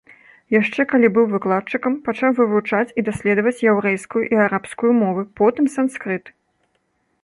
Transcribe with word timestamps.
Яшчэ 0.59 0.85
калі 0.93 1.11
быў 1.17 1.25
выкладчыкам, 1.33 1.99
пачаў 2.07 2.31
вывучаць 2.41 2.93
і 3.01 3.05
даследаваць 3.11 3.57
яўрэйскую 3.75 4.25
і 4.35 4.43
арабскую 4.49 4.91
мовы, 5.05 5.21
потым 5.41 5.65
санскрыт. 5.77 6.25